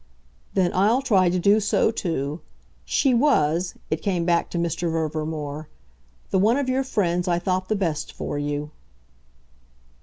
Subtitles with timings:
[0.55, 2.41] "Then I'll try to do so too.
[2.85, 4.91] She WAS" it came back to Mr.
[4.91, 5.67] Verver more
[6.31, 8.71] "the one of your friends I thought the best for you."